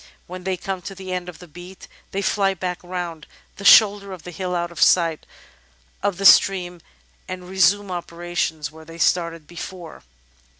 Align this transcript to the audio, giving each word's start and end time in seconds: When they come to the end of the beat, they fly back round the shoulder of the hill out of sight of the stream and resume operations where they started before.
When 0.25 0.45
they 0.45 0.57
come 0.57 0.81
to 0.81 0.95
the 0.95 1.13
end 1.13 1.29
of 1.29 1.37
the 1.37 1.47
beat, 1.47 1.87
they 2.09 2.23
fly 2.23 2.55
back 2.55 2.79
round 2.83 3.27
the 3.57 3.63
shoulder 3.63 4.11
of 4.13 4.23
the 4.23 4.31
hill 4.31 4.55
out 4.55 4.71
of 4.71 4.81
sight 4.81 5.27
of 6.01 6.17
the 6.17 6.25
stream 6.25 6.81
and 7.27 7.47
resume 7.47 7.91
operations 7.91 8.71
where 8.71 8.83
they 8.83 8.97
started 8.97 9.45
before. 9.45 10.01